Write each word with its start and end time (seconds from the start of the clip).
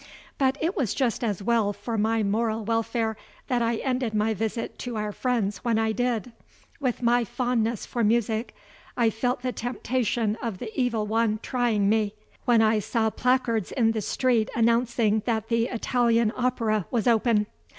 But 0.39 0.57
it 0.59 0.75
was 0.75 0.95
just 0.95 1.23
as 1.23 1.43
well 1.43 1.71
for 1.73 1.95
my 1.95 2.23
moral 2.23 2.65
welfare 2.65 3.15
that 3.49 3.61
I 3.61 3.75
ended 3.75 4.15
my 4.15 4.33
visit 4.33 4.79
to 4.79 4.95
our 4.97 5.11
friends 5.11 5.59
when 5.59 5.77
I 5.77 5.91
did. 5.91 6.31
With 6.79 7.03
my 7.03 7.23
fondness 7.23 7.85
for 7.85 8.03
music, 8.03 8.55
I 8.97 9.11
felt 9.11 9.43
the 9.43 9.51
temptation 9.51 10.37
of 10.41 10.57
the 10.57 10.75
Evil 10.75 11.05
One 11.05 11.39
trying 11.43 11.87
me, 11.87 12.15
when 12.45 12.63
I 12.63 12.79
saw 12.79 13.11
placards 13.11 13.71
in 13.71 13.91
the 13.91 14.01
street 14.01 14.49
announcing 14.55 15.21
that 15.27 15.49
the 15.49 15.65
Italian 15.67 16.33
Opera 16.35 16.87
was 16.89 17.05
open. 17.05 17.45